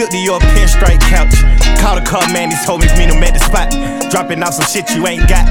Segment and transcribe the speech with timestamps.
[0.00, 1.36] 50 or pinstripe couch.
[1.78, 3.68] Call the car, man, these homies mean I'm at the spot.
[4.10, 5.44] Dropping off some shit you ain't got.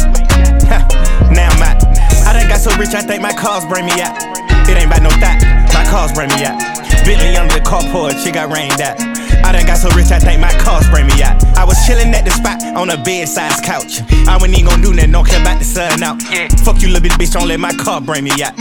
[1.30, 1.86] now I'm out.
[2.26, 4.18] I done got so rich, I think my cars bring me out.
[4.66, 5.38] It ain't about no thought,
[5.72, 6.58] my cars bring me out.
[7.06, 9.09] Bentley under the carport, She got rained out.
[9.44, 11.42] I done got so rich, I think my cars bring me out.
[11.58, 14.02] I was chillin' at the spot on a bed-size couch.
[14.28, 16.22] I wasn't even gon' do nothing, don't care about the sun out.
[16.64, 18.54] Fuck you, little bitch, bitch, don't let my car bring me out.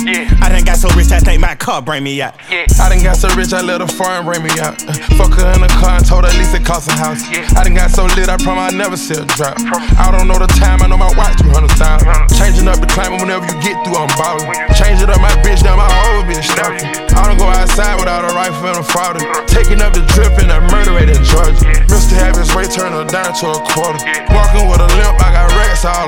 [0.42, 2.34] I done got so rich, I think my car bring me out.
[2.80, 4.80] I done got so rich, I let a foreign bring me out.
[4.88, 7.22] Uh, Fuck her in the car and told her at least it cost a house.
[7.56, 9.58] I done got so lit, I promise I never see a drop.
[9.98, 12.02] I don't know the time, I know my watch 200 times.
[12.38, 14.46] Changing up the climate whenever you get through, I'm ballin'.
[14.74, 16.86] Change it up, my bitch, now my whole bitch stalking.
[17.18, 19.20] I don't go outside without a rifle and a father.
[19.50, 21.70] Taking up the drip and a in Georgia.
[21.86, 22.18] Mr.
[22.18, 24.00] Have his way, turn her down to a quarter.
[24.32, 26.06] Walking with a limp, I got racks all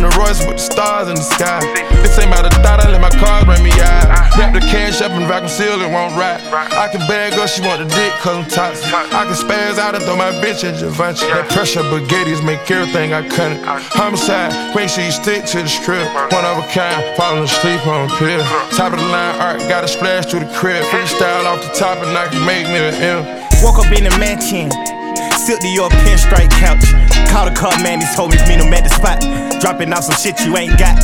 [0.00, 1.60] in the Royce with the stars in the sky.
[2.00, 4.08] This ain't about a thought, I let my cars bring me out.
[4.40, 6.40] Wrap the cash up and vacuum seal it, won't ride.
[6.72, 8.88] I can bag her, she want the dick cause I'm toxic.
[8.88, 11.28] I can spaz out and throw my bitch at Givenchy.
[11.28, 13.60] That pressure baguettes make everything I cut it.
[13.92, 16.08] Homicide, make sure you stick to the strip.
[16.32, 18.40] One of a kind, falling asleep on a pill.
[18.72, 20.80] Top of the line art, got a splash through the crib.
[20.88, 23.20] Freestyle off the top and I can make me an M.
[23.60, 24.72] Woke up in the mansion.
[25.50, 26.86] Silk to your pinstripe couch.
[27.26, 29.18] Called a car man, he told me meet him at the spot.
[29.60, 30.94] Dropping off some shit you ain't got.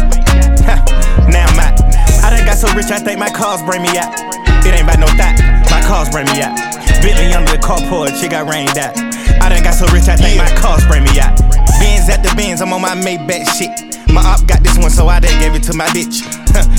[0.62, 1.75] Ha, now I'm out.
[2.22, 4.14] I done got so rich, I think my cars bring me out.
[4.62, 5.34] It ain't about no thought,
[5.67, 6.55] my cars bring me out.
[7.02, 8.97] Bentley under the carport, shit got rained out.
[9.42, 11.34] I done got so rich, I think my cars bring me out.
[11.83, 13.86] Benz at the Benz, I'm on my Maybach shit.
[14.17, 16.25] My op got this one, so I done gave it to my bitch.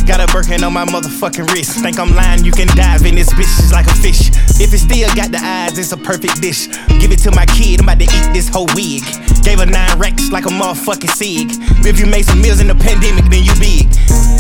[0.10, 1.78] Got a Birkin on my motherfucking wrist.
[1.86, 4.34] Think I'm lying, you can dive in this bitch just like a fish.
[4.58, 6.66] If it still got the eyes, it's a perfect dish.
[6.98, 9.06] Give it to my kid, I'm about to eat this whole wig.
[9.46, 11.54] Gave her nine racks like a motherfucking sig.
[11.86, 13.86] If you made some meals in the pandemic, then you big.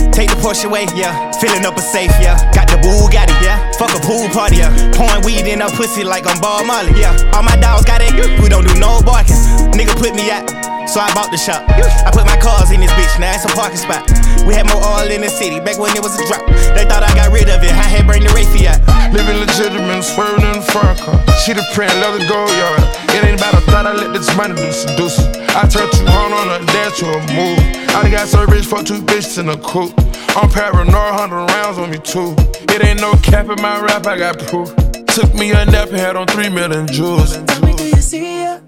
[0.09, 1.29] Take the Porsche away, yeah.
[1.37, 2.41] Filling up a safe, yeah.
[2.49, 3.61] Got the Bugatti, yeah.
[3.77, 4.73] Fuck a pool party, yeah.
[4.97, 7.13] Pouring weed in her pussy like I'm Ball Molly, yeah.
[7.37, 8.09] All my dogs got it,
[8.41, 9.37] we don't do no barking.
[9.77, 10.66] Nigga put me out.
[10.87, 11.67] So I bought the shop.
[11.67, 14.07] I put my cars in this bitch, now it's a parking spot.
[14.47, 16.47] We had more oil in the city back when it was a drop.
[16.47, 18.79] They thought I got rid of it, I had bring the Rayfiat.
[19.11, 21.19] Living legitimate, swerving in the front car.
[21.43, 22.87] She the print, love the go yard.
[23.11, 25.19] It ain't about a thought, I let this money do seduce.
[25.51, 27.59] I turn turned 200 on a dance to a move.
[27.91, 29.91] I done got so rich, fuck two bitches in a coupe.
[30.39, 32.31] I'm paranoid, 100 rounds on me too.
[32.71, 34.71] It ain't no cap in my rap, I got proof.
[35.11, 37.35] Took me a nap and had on 3 million jewels.
[37.35, 38.63] Tell me, do you see her?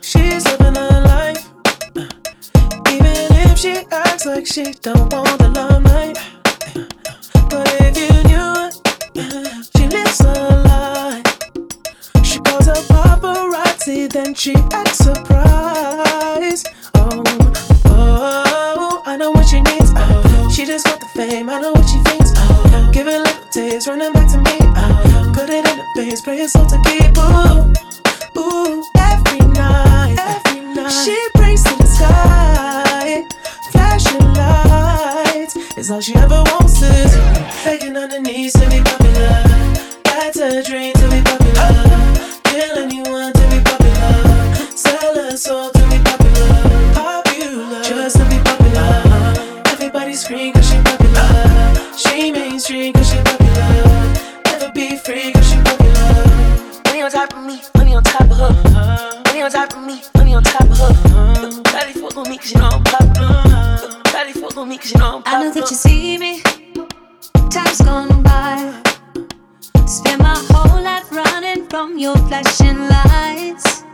[0.00, 0.53] She's
[3.64, 6.18] she acts like she don't want the limelight.
[7.48, 8.74] But if you knew it,
[9.74, 10.34] she lives a
[10.68, 11.22] lie.
[12.22, 16.68] She calls a paparazzi, then she acts surprised.
[16.96, 17.22] Oh,
[17.86, 19.92] oh, I know what she needs.
[19.96, 22.32] Oh, she just want the fame, I know what she thinks.
[22.36, 24.58] Oh, give it little taste, running back to me.
[24.60, 27.16] Oh, put it in the face, pray it's all to keep.
[27.16, 27.72] Ooh,
[35.94, 37.14] all she ever wants is
[37.62, 39.44] begging on her knees to be popular.
[40.02, 41.70] That's a dream to be popular.
[42.50, 44.54] Kill anyone to be popular.
[44.74, 46.94] Sell her soul to be popular.
[46.94, 49.62] Popular, just to be popular.
[49.70, 51.96] Everybody scream cause she popular.
[51.96, 54.14] She mainstream cause she popular.
[54.46, 56.82] Never be free cause she popular.
[56.86, 59.22] Money on top of me, money on top of her.
[59.26, 61.62] Money on top of me, money on top of her.
[61.70, 63.03] Daddy fuck on me cause you know I'm popular.
[64.64, 66.42] Daddy fuck on me cause you know I'm I know that you see me.
[67.50, 68.82] Time's gone by.
[69.86, 73.84] Spend my whole life running from your flashing lights.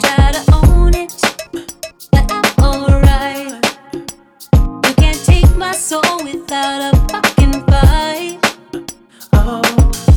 [0.00, 1.12] Try to own it,
[2.12, 3.58] but I'm alright.
[4.86, 8.38] You can't take my soul without a fucking fight.
[9.32, 9.62] Oh,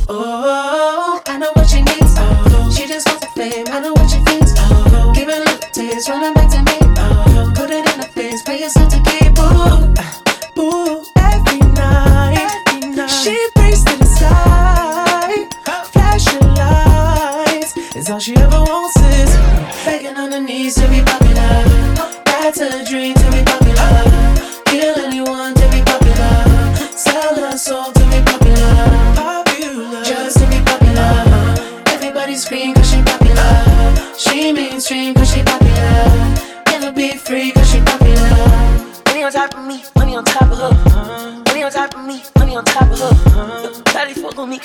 [0.10, 2.16] oh, I know what she needs.
[2.18, 3.66] Oh, she just wants the fame.
[3.70, 4.54] I know what she thinks.
[4.58, 6.78] Oh, give it a little taste, running back to me.
[6.98, 7.85] Oh, put it
[8.30, 9.38] face, pay yourself to keep.
[9.40, 10.95] Ooh, ooh,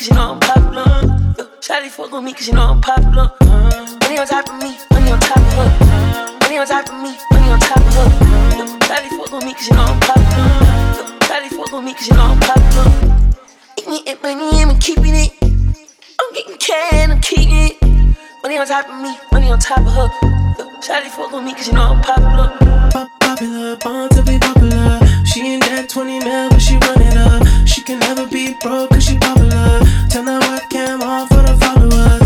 [0.00, 0.82] cause you know I'm popular.
[1.38, 3.30] Uh, Daddy fuck on me cause you know I'm popular.
[4.00, 6.38] Money on top of me, money on top of her.
[6.40, 8.78] Money on top of me, money on top of her.
[8.88, 11.18] Daddy fuck on me cause you know I'm popular.
[11.28, 13.36] Daddy fuck with me cause you know I'm popular.
[13.78, 15.32] Eating it, money, I'm keeping it.
[15.42, 18.16] I'm getting can, I'm keeping it.
[18.42, 20.39] Money on top of me, money on top of her.
[20.80, 22.56] Shawty fuck with me cause you know I'm popular.
[22.90, 24.98] Pop popular, born to be popular.
[25.26, 27.68] She ain't that 20 mil, but she run it up.
[27.68, 29.80] She can never be broke cause she popular.
[30.08, 32.19] Turn that webcam off for the followers.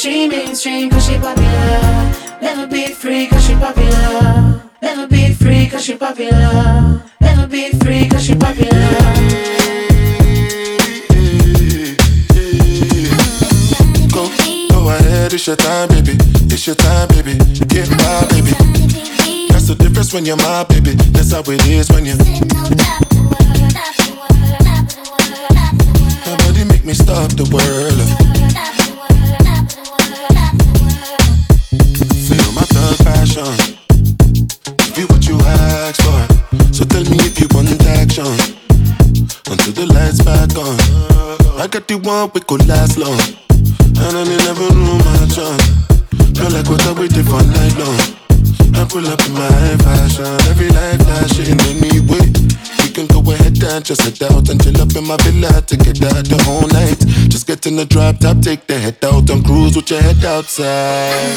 [0.00, 2.40] She mainstream cause she popular.
[2.40, 4.62] Never be free cause she popular.
[4.80, 7.02] Never be free cause she popular.
[7.20, 8.70] Never be free cause she popular.
[15.32, 16.16] It's your time, baby.
[16.48, 17.34] It's your time, baby.
[17.68, 18.52] Get my baby.
[19.50, 20.94] That's the difference when you're my baby.
[21.12, 22.16] That's how it is when you.
[26.24, 28.39] Nobody make me stop the world.
[33.20, 33.52] Passion.
[34.96, 36.20] Give you what you asked for.
[36.72, 37.68] So tell me if you want
[38.00, 38.32] action.
[39.50, 40.76] Until the lights back on.
[41.60, 43.20] I got the one we could last long.
[44.00, 45.64] And I never knew my chance.
[46.32, 48.00] Feel like what I waited for night long.
[48.80, 52.24] I pull up in my fashion, every light flashing anyway.
[52.80, 55.76] We can go ahead and just head out and chill up in my villa to
[55.76, 56.79] get out the whole night.
[57.66, 61.36] In the drop top, take the head out and cruise with your head outside.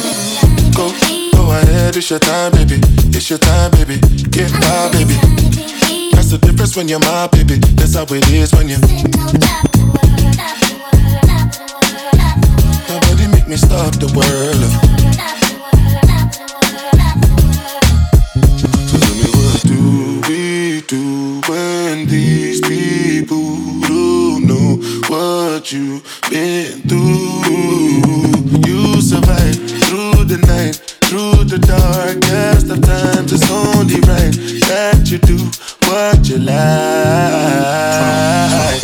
[0.74, 0.90] Go,
[1.36, 2.80] go ahead, it's your time, baby.
[3.12, 4.00] It's your time, baby.
[4.32, 5.20] Get my baby.
[6.16, 7.58] That's the difference when you're my baby.
[7.76, 8.78] That's how it is when you.
[12.88, 15.04] Nobody make me stop the world.
[25.74, 27.42] You've been through?
[28.68, 30.76] You survived through the night,
[31.10, 33.34] through the darkest of times.
[33.34, 34.34] It's only right
[34.70, 35.38] that you do
[35.90, 36.54] what you like.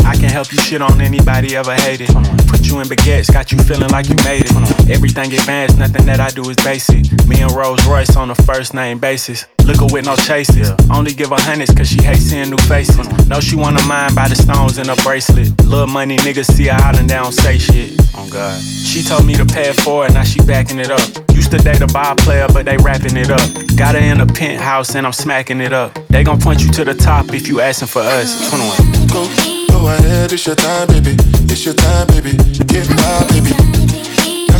[0.03, 2.09] I can help you shit on anybody ever hated.
[2.47, 4.89] Put you in baguettes, got you feeling like you made it.
[4.89, 7.06] Everything advanced, nothing that I do is basic.
[7.27, 9.45] Me and Rolls Royce on a first name basis.
[9.63, 10.71] Look her with no chases.
[10.89, 13.06] Only give her hundreds cause she hates seeing new faces.
[13.27, 15.50] Know she wanna mind by the stones in her bracelet.
[15.66, 17.94] Little money niggas see her out and they don't say shit.
[18.16, 18.60] Oh God.
[18.60, 21.06] She told me to pay for it forward, now she backing it up.
[21.36, 23.48] Used to date a ball player, but they wrapping it up.
[23.77, 25.94] Got her in a penthouse and I'm smacking it up.
[26.07, 28.50] They gon' point you to the top if you asking for us.
[28.50, 29.07] 21.
[29.13, 29.21] Go,
[29.69, 31.16] go ahead, it's your time, baby.
[31.54, 32.31] It's your time, baby.
[32.66, 33.58] Get my baby.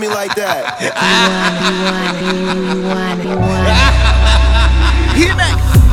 [0.00, 0.80] Me like that?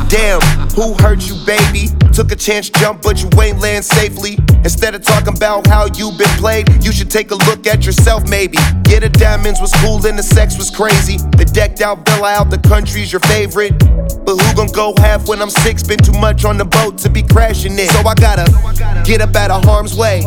[0.08, 1.88] Damn, who hurt you, baby?
[2.14, 4.38] Took a chance jump, but you ain't land safely.
[4.64, 8.26] Instead of talking about how you been played, you should take a look at yourself,
[8.28, 8.56] maybe.
[8.88, 11.18] Yeah, the diamonds was cool and the sex was crazy.
[11.36, 13.78] The decked out villa out the country's your favorite.
[14.24, 15.82] But who gon' go half when I'm six?
[15.82, 17.90] Been too much on the boat to be crashing it.
[17.90, 20.22] So I gotta get up out of harm's way.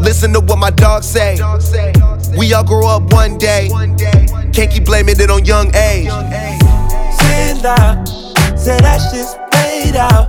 [0.00, 1.36] Listen to what my dog say.
[2.36, 3.68] We all grow up one day.
[4.52, 6.10] Can't keep blaming it on young age.
[7.20, 8.06] Sit down,
[8.56, 10.28] say that shit's played out.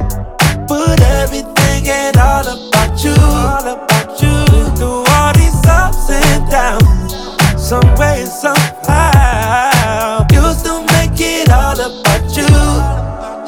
[0.67, 3.13] Put everything and all about you.
[3.17, 4.45] All about you.
[4.75, 7.13] Through all these ups and downs,
[7.57, 12.47] some way, somehow, you still make it all about you.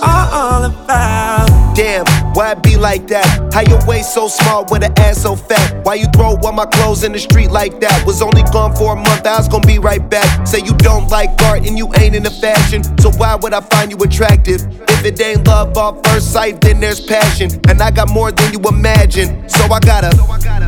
[0.01, 1.49] All about.
[1.75, 3.32] Damn, why it be like that?
[3.53, 5.85] How your waist so small with an ass so fat?
[5.85, 8.03] Why you throw all my clothes in the street like that?
[8.03, 10.47] Was only gone for a month, I was gonna be right back.
[10.47, 13.91] Say you don't like art and you ain't into fashion, so why would I find
[13.91, 14.61] you attractive?
[14.89, 17.51] If it ain't love off first sight, then there's passion.
[17.69, 20.09] And I got more than you imagine, so I gotta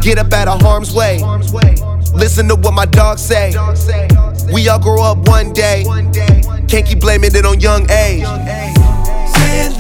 [0.04, 1.24] get up out of harm's way.
[2.13, 3.50] Listen to what my dogs say.
[4.54, 5.86] We all grow up one day.
[6.68, 8.27] Can't keep blaming it on young age.
[9.34, 9.74] Say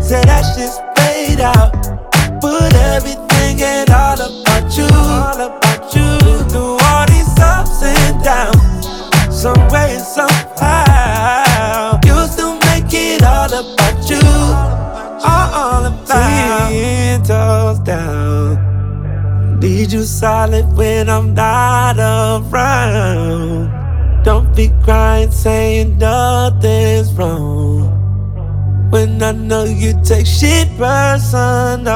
[0.00, 1.72] say that shit's played out.
[2.40, 4.88] But everything ain't all about you.
[4.92, 6.08] All about you.
[6.50, 8.86] Through all these ups and downs,
[9.30, 14.20] some way, somehow, you still make it all about you.
[15.26, 18.58] All about ten toes down.
[19.60, 23.70] Need you solid when I'm not around.
[24.22, 27.93] Don't be crying, saying nothing's wrong.
[28.94, 31.90] When I know you take shit personal.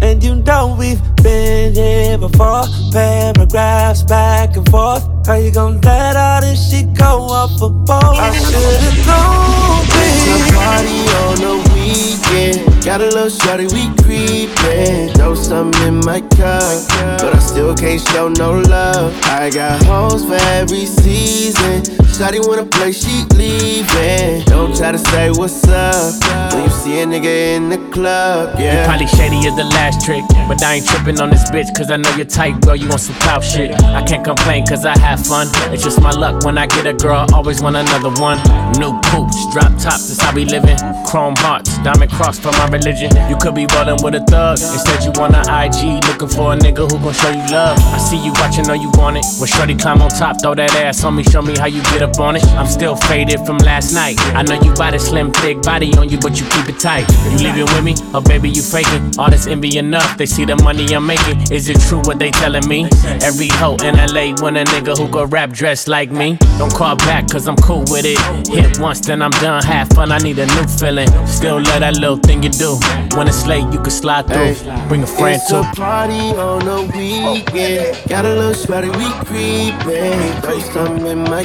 [0.00, 2.62] And you know we've been here before.
[2.92, 5.02] Paragraphs back and forth.
[5.26, 7.98] How you gonna let all this shit go off a boat?
[8.04, 9.82] I should've known,
[10.30, 12.84] It's party on the weekend.
[12.84, 15.12] Got a little shorty, we creepin'.
[15.16, 16.86] Throw something in my cup,
[17.18, 19.12] but I still can't show no love.
[19.24, 21.97] I got hoes for every season.
[22.18, 24.42] Shawty wanna play, she leaving.
[24.46, 28.58] Don't try to say what's up when you see a nigga in the club.
[28.58, 28.86] You Yeah.
[28.86, 31.96] probably shady as the last trick, but I ain't tripping on this bitch, cause I
[31.96, 32.74] know you're tight, girl.
[32.74, 33.70] You want some clout shit.
[33.84, 35.46] I can't complain, cause I have fun.
[35.72, 38.38] It's just my luck when I get a girl, always want another one.
[38.80, 40.76] New poops, drop tops, that's how we living.
[41.06, 43.12] Chrome hearts, diamond cross for my religion.
[43.30, 46.56] You could be rolling with a thug, instead you want a IG, looking for a
[46.56, 47.78] nigga who gon' show you love.
[47.94, 49.24] I see you watching, know you want it.
[49.38, 52.02] When Shorty climb on top, throw that ass on me, show me how you get
[52.02, 52.44] up on it.
[52.56, 54.16] I'm still faded from last night.
[54.34, 57.06] I know you got a slim, thick body on you, but you keep it tight.
[57.30, 59.12] You leaving with me, or baby, you faking?
[59.18, 61.42] All this envy enough, they see the money I'm making.
[61.52, 62.88] Is it true what they telling me?
[63.22, 66.36] Every hoe in LA want a nigga who go rap dressed like me.
[66.58, 68.18] Don't call back, cause I'm cool with it.
[68.48, 69.62] Hit once, then I'm done.
[69.64, 71.08] Have fun, I need a new feeling.
[71.26, 72.78] Still love that little thing you do.
[73.16, 74.54] When it's late, you can slide through.
[74.88, 75.56] Bring a friend It's too.
[75.58, 78.08] a party on the weekend.
[78.08, 80.42] Got a little sweaty, we creepin'.
[80.42, 81.44] Throw something in my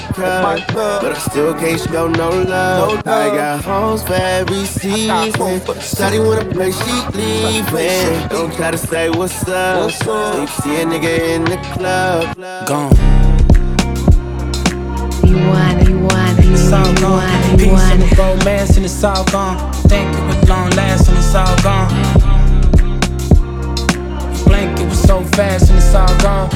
[0.62, 3.00] cup, but I still can't show no love.
[3.07, 5.31] I got hoes for every season.
[5.31, 8.27] Shawty wanna play, she leaving.
[8.29, 9.91] Don't try to say what's up.
[10.05, 12.36] When you see a nigga in the club.
[12.67, 12.91] Gone.
[15.27, 17.12] You want, you want, you, It's all you gone.
[17.12, 18.01] want, you Peace want.
[18.01, 19.74] and romance and it's all gone.
[19.89, 21.89] Think it was long lasting, it's all gone.
[24.38, 26.50] You blink, it was so fast and it's all gone.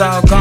[0.00, 0.37] All gone.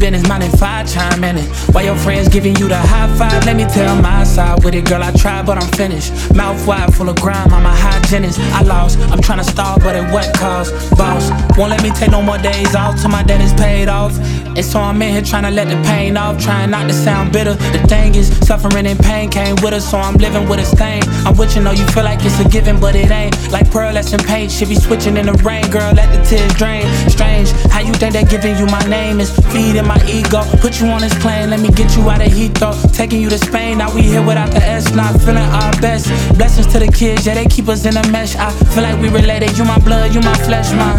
[0.00, 1.48] Business, minding five chime in it.
[1.72, 4.86] While your friends giving you the high five, let me tell my side with it,
[4.86, 5.02] girl.
[5.02, 6.34] I tried, but I'm finished.
[6.34, 7.70] Mouth wide, full of grime, I'm a
[8.10, 8.38] Jennings.
[8.40, 8.98] I lost.
[9.12, 10.74] I'm trying to stall, but at what cost?
[10.98, 14.18] Boss won't let me take no more days off till my debt is paid off.
[14.56, 17.32] And so I'm in here trying to let the pain off, trying not to sound
[17.32, 17.54] bitter.
[17.54, 21.04] The thing is, suffering and pain came with us, so I'm living with a stain.
[21.24, 23.36] I'm with you, know you feel like it's a given, but it ain't.
[23.52, 25.92] Like pearlescent paint, should be switching in the rain, girl.
[25.94, 26.84] Let the tears drain.
[27.08, 30.42] Strange, how you think that giving you my name is feeding my ego?
[30.62, 32.74] Put you on this plane, let me get you out of Heathrow.
[32.94, 36.06] Taking you to Spain, now we here without the S, not feeling our best.
[36.38, 38.36] Blessings to the kids, yeah, they keep us in a mesh.
[38.36, 39.58] I feel like we related.
[39.58, 40.98] You my blood, you my flesh, man.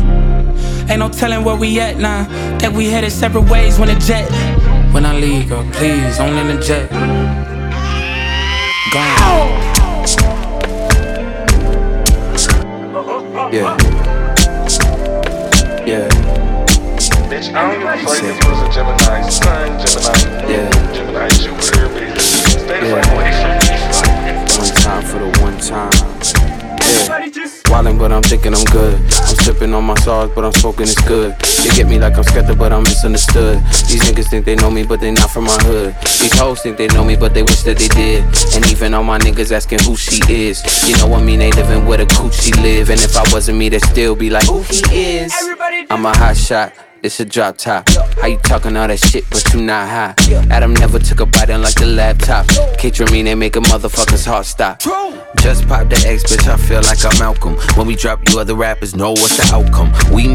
[0.90, 2.28] Ain't no telling where we at now.
[2.58, 4.30] That we headed separate ways when the jet.
[4.94, 6.90] When I leave, girl, please, don't the jet.
[8.92, 9.72] Gone.
[13.54, 13.91] Yeah.
[17.52, 17.60] Yeah.
[22.82, 23.02] Yeah.
[24.58, 25.92] One time for the one time.
[26.80, 27.08] Yeah.
[27.66, 28.96] Wildin', but I'm thinking I'm good.
[28.96, 31.36] I'm sipping on my sauce, but I'm smoking it's good.
[31.64, 33.60] They get me like I'm skeptic, but I'm misunderstood.
[33.88, 35.94] These niggas think they know me, but they not from my hood.
[36.22, 38.24] These hoes think they know me, but they wish that they did.
[38.56, 40.64] And even all my niggas asking who she is.
[40.88, 41.40] You know what I mean?
[41.40, 42.90] They living where the coochie live.
[42.90, 45.34] And if I wasn't me, they'd still be like, who he is.
[45.90, 46.74] I'm a hot shot.
[47.04, 47.90] It's a drop top.
[47.90, 50.14] How you talking all that shit, but you not high?
[50.52, 52.46] Adam never took a bite unlike the laptop.
[52.78, 54.80] Kaytraminé, they make a motherfucker's heart stop.
[55.40, 57.56] Just pop the X, bitch, I feel like I'm Malcolm.
[57.76, 59.92] When we drop, you other rappers know what's the outcome.
[60.14, 60.28] We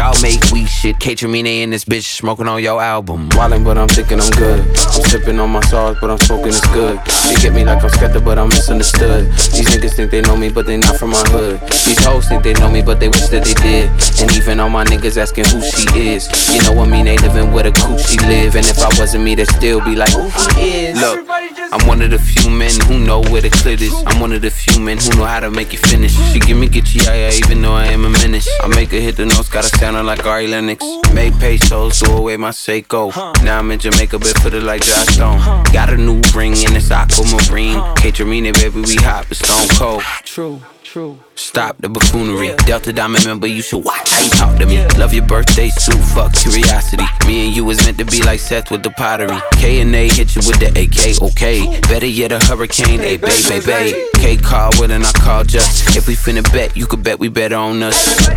[0.00, 0.96] y'all make we shit.
[0.96, 3.28] Kaytraminé in this bitch, smoking on your album.
[3.30, 4.60] Wildin', but I'm thinking I'm good.
[4.96, 6.98] I'm sipping on my sauce, but I'm smoking it's good.
[7.28, 9.30] They get me like I'm skeptic, but I'm misunderstood.
[9.52, 11.60] These niggas think they know me, but they not from my hood.
[11.84, 13.90] These hoes think they know me, but they wish that they did.
[14.22, 16.24] And even all my niggas asking who she is.
[16.54, 17.04] You know what I mean?
[17.04, 18.56] They living where the coochie live.
[18.56, 21.00] And if I wasn't me, they'd still be like, who he is.
[21.00, 21.28] Look,
[21.72, 23.92] I'm one of the few men who know where the clit is.
[24.06, 26.16] I'm one of the few men who know how to make you finish.
[26.32, 28.48] She give me Gitchy, yeah, yeah, even though I am a menace.
[28.62, 30.84] I make her hit the notes, gotta sound like Ari Lennox.
[31.12, 33.12] Make pesos, throw away my Seiko.
[33.42, 35.38] Now I'm in Jamaica, but put it like Joss Stone.
[35.72, 37.78] Got a new ring and it's aquamarine.
[37.96, 40.02] Kaytraminé, baby, we hot, but stone cold.
[40.24, 41.16] True, true.
[41.36, 42.52] Stop the buffoonery.
[42.66, 44.84] Delta Diamond member, you should watch how you talk to me.
[44.98, 47.04] Love your birthday suit, fuck curiosity.
[47.26, 49.38] Me and you was meant to be like Seth with the pottery.
[49.52, 51.80] K and A hit you with the AK, okay.
[51.82, 54.06] Better yet, a hurricane, hey, bay, bay, bay.
[54.16, 55.96] K call with and I call just.
[55.96, 58.28] If we finna bet, you could bet we better on us.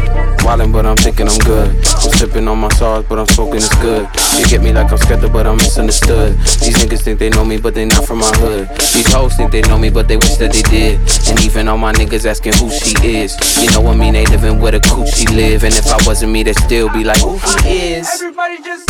[0.44, 1.70] Wildin', but I'm thinking I'm good.
[1.70, 4.08] I'm sipping on my sauce, but I'm smoking it's good.
[4.38, 6.38] You get me like I'm skeptic, but I'm misunderstood.
[6.38, 8.70] These niggas think they know me, but they not from my hood.
[8.94, 11.00] These hoes think they know me, but they wish that they did.
[11.30, 13.38] And even all my niggas asking who she is.
[13.62, 14.14] You know what I mean?
[14.14, 15.64] They living where the coochie live.
[15.64, 18.10] And if I wasn't me, they'd still be like, who she is.
[18.14, 18.83] Everybody just.